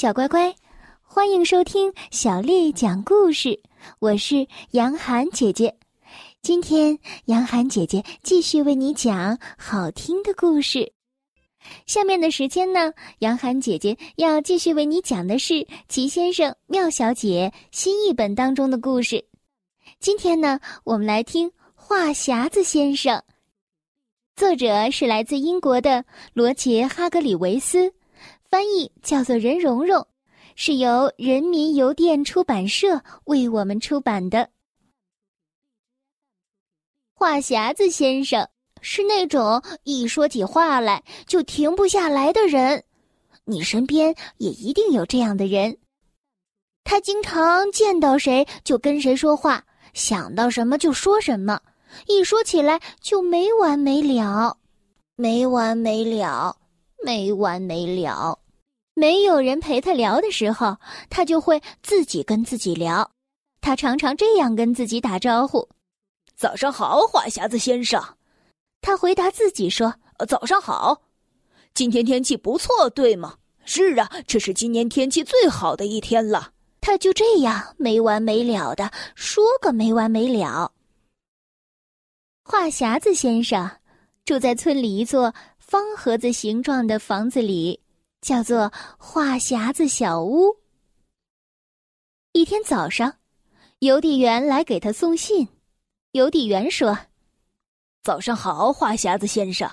[0.00, 0.54] 小乖乖，
[1.02, 3.60] 欢迎收听小丽讲故事。
[3.98, 5.76] 我是杨涵姐姐，
[6.40, 10.90] 今天杨涵姐姐继续为你讲好听的故事。
[11.84, 15.52] 下面的时间呢，杨涵姐姐要继续为你讲的是
[15.86, 19.22] 《齐先生妙小姐》新译本当中的故事。
[19.98, 23.18] 今天呢，我们来听《话匣子先生》，
[24.34, 27.92] 作者是来自英国的罗杰·哈格里维斯。
[28.50, 30.04] 翻译叫做任蓉蓉，
[30.56, 34.50] 是由人民邮电出版社为我们出版的。
[37.14, 38.48] 话匣子先生
[38.80, 42.82] 是那种一说起话来就停不下来的人，
[43.44, 45.78] 你身边也一定有这样的人。
[46.82, 49.64] 他经常见到谁就跟谁说话，
[49.94, 51.60] 想到什么就说什么，
[52.08, 54.58] 一说起来就没完没了，
[55.14, 56.56] 没完没了。
[57.02, 58.39] 没完没了，
[59.00, 60.76] 没有人陪他聊的时候，
[61.08, 63.10] 他就会自己跟自己聊。
[63.62, 65.66] 他常常这样跟自己打招呼
[66.36, 67.98] ：“早上好，话匣子先生。”
[68.82, 69.94] 他回答自己说
[70.28, 71.00] ：“早上好。”
[71.72, 73.36] 今天天气不错，对吗？
[73.64, 76.52] 是啊，这是今年天气最好的一天了。
[76.82, 80.70] 他就这样没完没了的说个没完没了。
[82.44, 83.70] 话匣子先生
[84.26, 85.32] 住在村里一座。
[85.58, 87.79] 方盒子形状的房子里，
[88.20, 90.56] 叫做话匣子小屋。
[92.32, 93.16] 一天早上，
[93.80, 95.48] 邮递员来给他送信。
[96.12, 96.98] 邮递员说
[98.02, 99.68] ：“早上好，话匣子先生。”“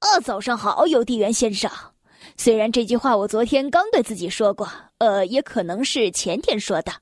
[0.00, 1.70] 啊，早上好，邮递员先生。”
[2.36, 6.92] 虽然这句话我昨天刚对自己说过，呃，也可能是前天说的，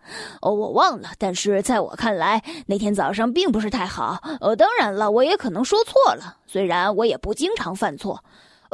[0.43, 1.11] 哦，我忘了。
[1.19, 4.23] 但是在我看来，那天早上并不是太好。
[4.41, 6.39] 呃，当然了，我也可能说错了。
[6.47, 8.23] 虽然我也不经常犯错，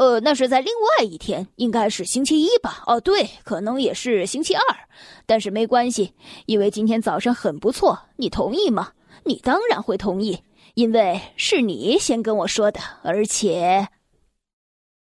[0.01, 2.83] 呃，那是在另外一天，应该是星期一吧？
[2.87, 4.63] 哦，对，可能也是星期二。
[5.27, 6.15] 但是没关系，
[6.47, 7.99] 因为今天早上很不错。
[8.17, 8.93] 你同意吗？
[9.25, 13.87] 你当然会同意，因为是你先跟我说的，而且。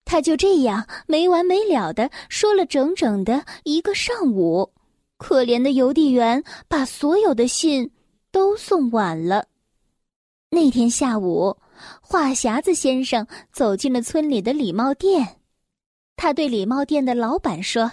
[0.04, 4.74] 他就这样没完没了的说了整整的一个上午，
[5.16, 7.90] 可怜的邮递员把所有的信
[8.30, 9.46] 都送晚了。
[10.54, 11.56] 那天下午，
[12.02, 15.40] 话匣子先生走进了村里的礼帽店，
[16.14, 17.92] 他对礼帽店的老板说：“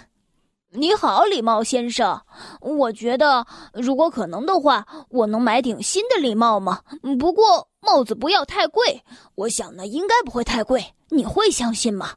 [0.72, 2.20] 你好，礼帽先生，
[2.60, 6.82] 我觉得如果可能的话，我能买顶新的礼帽吗？
[7.18, 9.02] 不过帽子不要太贵，
[9.36, 12.10] 我想呢，应该不会太贵。”你会相信吗？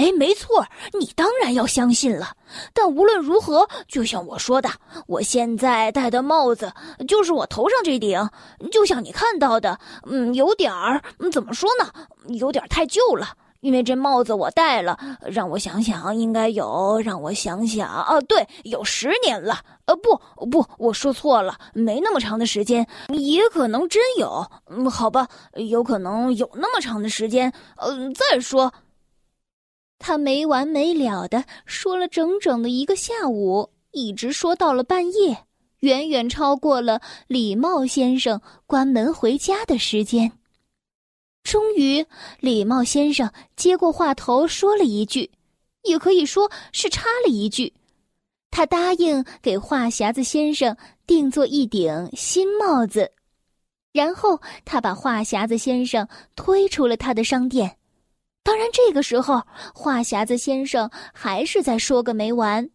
[0.00, 0.64] 哎，没错，
[0.98, 2.32] 你当然要相信了。
[2.72, 4.70] 但无论如何，就像我说的，
[5.06, 6.72] 我现在戴的帽子
[7.06, 8.26] 就是我头上这顶，
[8.72, 11.92] 就像你看到的，嗯，有点儿，怎么说呢？
[12.28, 13.28] 有点太旧了。
[13.60, 19.58] 因为这帽子我戴了，让我想想，应该有，让我想想啊，对，有十年了。
[19.84, 24.46] 呃，不不，我说错了，没那么长的时间，也可能真有。
[24.70, 27.52] 嗯，好吧，有可能有那么长的时间。
[27.76, 28.72] 嗯，再说，
[30.00, 35.44] 他没完没了的说了整整的一个下午，一直说到了半夜，
[35.80, 40.32] 远远超过了礼貌先生关门回家的时间。
[41.44, 42.04] 终于，
[42.40, 45.30] 礼貌先生接过话头，说了一句，
[45.82, 47.72] 也可以说是插了一句。
[48.50, 53.12] 他答应给话匣子先生定做一顶新帽子，
[53.92, 57.76] 然后他把话匣子先生推出了他的商店。
[58.50, 59.40] 当然，这个时候
[59.72, 62.68] 话匣子先生还是在说个没完。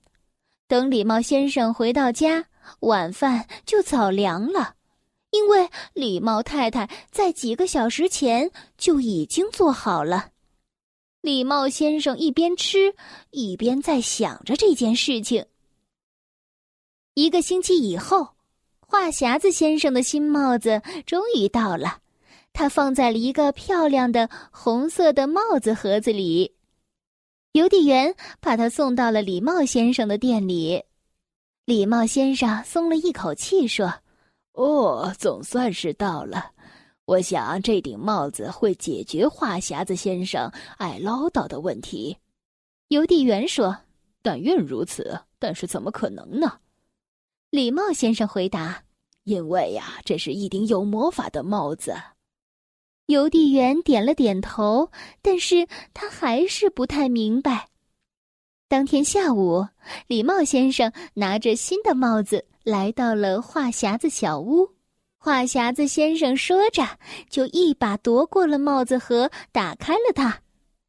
[0.69, 2.45] 等礼帽先生回到家，
[2.79, 4.75] 晚饭就早凉了。
[5.31, 10.29] 因为礼貌太太在几个小时前就已经做好了，
[11.19, 12.95] 礼貌先生一边吃
[13.31, 15.45] 一边在想着这件事情。
[17.15, 18.29] 一个星期以后，
[18.79, 21.99] 话匣子先生的新帽子终于到了，
[22.55, 26.55] 他放在了一个漂亮的红色的帽子盒子里。
[27.51, 30.81] 邮递员把他送到了礼帽先生的店里，
[31.65, 33.93] 礼帽先生松了一口气说。
[34.53, 36.51] 哦，总算是到了。
[37.03, 42.15] 我想这顶帽子会解决话匣子先生爱唠叨的问题。
[42.87, 43.75] 邮递员说
[44.23, 46.53] ：“但愿如此，但是怎么可能呢？”
[47.51, 48.81] 礼帽先生回答
[49.25, 51.93] ：“因为呀，这是一顶有魔法的帽子。”
[53.07, 54.91] 邮递员点了点头，
[55.21, 57.67] 但是他还是不太明白。
[58.67, 59.67] 当天下午，
[60.07, 62.45] 礼帽先生拿着新的帽子。
[62.63, 64.67] 来到了话匣子小屋，
[65.19, 66.83] 话匣子先生说着，
[67.29, 70.41] 就一把夺过了帽子盒，打开了它。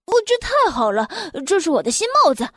[0.06, 1.08] 哦，这太好了！
[1.44, 2.48] 这是我的新帽子，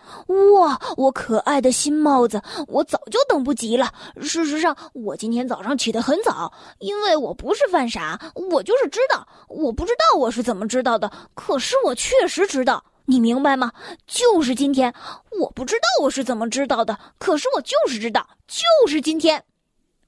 [0.54, 3.92] 哇，我可爱的新帽子，我早就等不及了。
[4.22, 8.20] 事实上，我今天早上起得很早，因为我不是犯傻，
[8.52, 9.28] 我就是知道。
[9.48, 13.72] 我不知道我是怎么知道的，可是我确实知道，你明白吗？
[14.06, 14.94] 就是今天，
[15.40, 19.44] 我不知道我是怎么知道的，可是我就是知道，就是今天。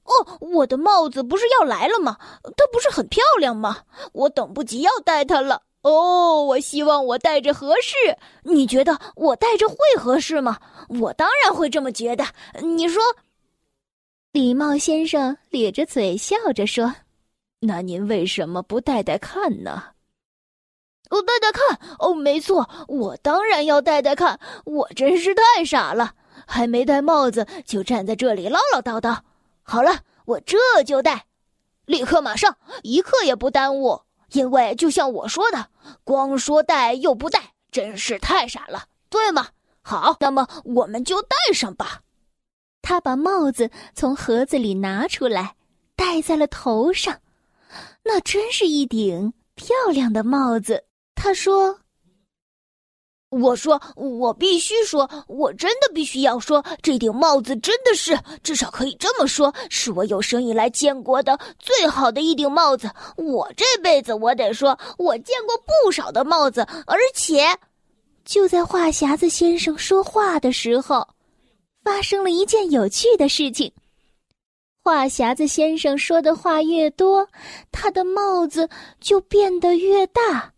[0.04, 2.18] 哦，我的帽子不是要来了吗？
[2.56, 3.78] 它不是很漂亮吗？
[4.12, 5.62] 我等不及要戴它了。
[5.82, 8.16] 哦，我希望我戴着合适。
[8.44, 10.58] 你觉得我戴着会合适吗？
[11.00, 12.24] 我当然会这么觉得。
[12.60, 13.02] 你说，
[14.30, 16.94] 礼貌先生咧着嘴笑着说
[17.60, 19.82] ：“那您为什么不戴戴看呢？”
[21.10, 21.96] 我戴戴看。
[21.98, 24.38] 哦，没错，我当然要戴戴看。
[24.64, 26.14] 我真是太傻了，
[26.46, 29.18] 还没戴帽子就站在这里唠唠叨叨。
[29.62, 30.56] 好了，我这
[30.86, 31.26] 就戴，
[31.86, 34.00] 立刻马上，一刻也不耽误。
[34.32, 35.68] 因为就像我说的，
[36.04, 39.48] 光说戴又不戴，真是太傻了，对吗？
[39.82, 42.00] 好，那么我们就戴上吧。
[42.80, 45.56] 他把帽子从盒子里拿出来，
[45.96, 47.20] 戴在了头上，
[48.04, 50.84] 那真是一顶漂亮的帽子。
[51.14, 51.81] 他说。
[53.32, 62.90] 我说，我必须说，我真的必须要说，这顶帽子真的是，至少可以这么说，是我有生以来见过的最好的一顶帽子。
[63.16, 67.56] 我这辈子，我得说，我见过不少的帽子，而且，
[68.22, 71.08] 就在话匣子先生说话的时候，
[71.82, 73.72] 发生了一件有趣的事情。
[74.84, 77.26] 话匣子先生说的话越多，
[77.70, 78.68] 他的帽子
[79.00, 80.52] 就变得越大。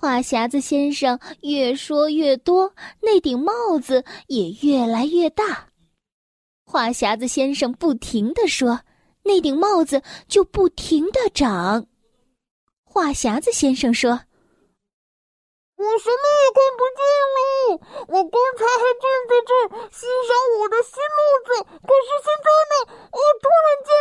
[0.00, 5.68] 话匣子先生越说越多，那顶帽子也越来越大。
[6.64, 8.80] 话匣子先生不停的说，
[9.24, 11.86] 那顶帽子就不停的长。
[12.82, 14.12] 话匣子先生说
[15.76, 17.04] ：“我什么也看不见
[17.36, 17.44] 了，
[18.08, 22.74] 我刚才还站在这儿欣赏我的新帽子，可是现在呢，
[23.12, 23.92] 我突然间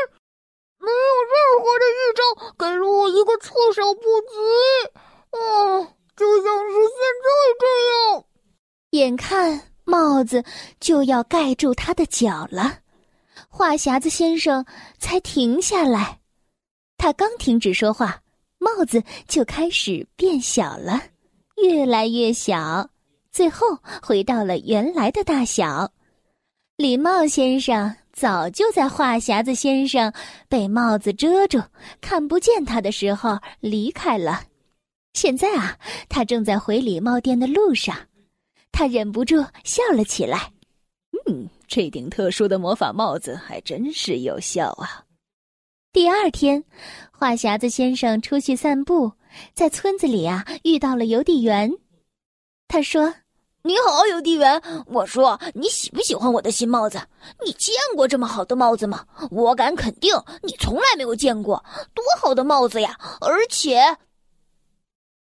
[0.79, 2.23] 没有任何的预兆，
[2.57, 4.95] 给了我一个措手不及。”
[5.31, 7.29] 哦，就像是现在
[7.59, 7.65] 这
[8.13, 8.25] 样。
[8.91, 10.43] 眼看帽子
[10.79, 12.79] 就要盖住他的脚了，
[13.47, 14.65] 话匣子先生
[14.97, 16.19] 才停下来。
[16.97, 18.21] 他刚停止说话，
[18.57, 21.01] 帽子就开始变小了，
[21.63, 22.89] 越来越小，
[23.31, 23.67] 最后
[24.01, 25.91] 回到了原来的大小。
[26.75, 30.11] 礼帽先生早就在话匣子先生
[30.47, 31.61] 被帽子遮住、
[32.01, 34.41] 看不见他的时候离开了。
[35.19, 35.77] 现在啊，
[36.07, 37.93] 他正在回礼帽店的路上，
[38.71, 39.35] 他忍不住
[39.65, 40.53] 笑了起来。
[41.27, 45.03] 嗯，这顶特殊的魔法帽子还真是有效啊！
[45.91, 46.63] 第二天，
[47.11, 49.11] 话匣子先生出去散步，
[49.53, 51.69] 在村子里啊遇到了邮递员。
[52.69, 53.13] 他说
[53.63, 54.61] ：“你好，邮递员。
[54.85, 56.97] 我说你喜不喜欢我的新帽子？
[57.45, 59.05] 你见过这么好的帽子吗？
[59.31, 61.61] 我敢肯定，你从来没有见过。
[61.93, 62.97] 多好的帽子呀！
[63.19, 63.81] 而且……”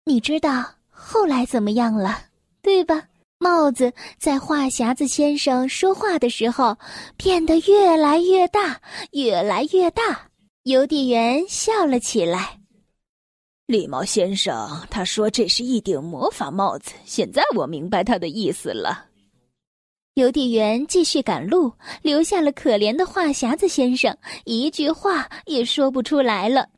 [0.04, 2.18] 你知道后来怎么样了，
[2.62, 3.04] 对吧？
[3.38, 6.76] 帽子在话匣子先生说话的时候
[7.16, 8.80] 变得越来越大，
[9.12, 10.28] 越来越大。
[10.64, 12.60] 邮递员笑了起来。
[13.66, 16.92] 礼貌先生，他说这是一顶魔法帽子。
[17.06, 19.06] 现在我明白他的意思了。
[20.14, 24.14] 邮递员继续赶路，留下了可怜的话匣子先生，
[24.44, 26.68] 一句话也说不出来了。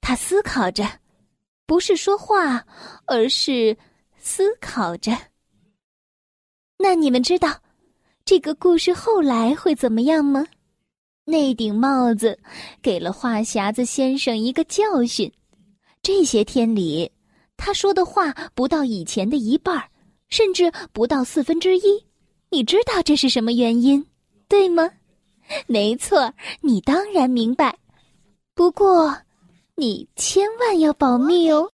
[0.00, 0.84] 他思考着。
[1.72, 2.62] 不是说话，
[3.06, 3.74] 而是
[4.18, 5.10] 思考着。
[6.76, 7.58] 那你们知道
[8.26, 10.46] 这个故事后来会怎么样吗？
[11.24, 12.38] 那顶帽子
[12.82, 15.32] 给了话匣子先生一个教训。
[16.02, 17.10] 这些天里，
[17.56, 19.82] 他说的话不到以前的一半
[20.28, 22.04] 甚至不到四分之一。
[22.50, 24.06] 你知道这是什么原因，
[24.46, 24.90] 对吗？
[25.66, 27.74] 没错，你当然明白。
[28.52, 29.16] 不过。
[29.82, 31.68] 你千万要保密哦，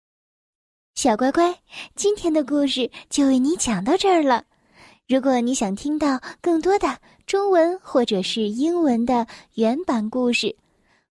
[0.95, 1.59] 小乖乖，
[1.97, 4.45] 今天的故事就为你讲到这儿了。
[5.09, 10.55] 如果你想听到更多的中文或者是英文的原版故事，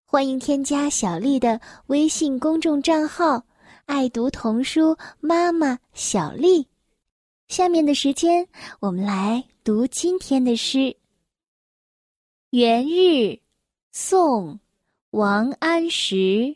[0.05, 3.43] 欢迎添加小丽的微信公众账号
[3.87, 6.65] “爱读童书妈妈小丽”。
[7.49, 8.47] 下面的时间，
[8.79, 10.77] 我们来读今天的诗
[12.51, 12.93] 《元日》，
[13.91, 14.53] 宋·
[15.09, 16.55] 王安石。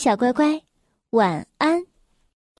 [0.00, 0.62] 小乖乖，
[1.10, 1.89] 晚安。